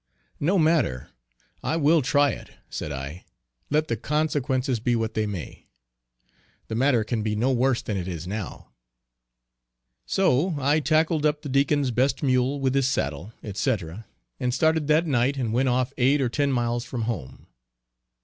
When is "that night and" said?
14.87-15.53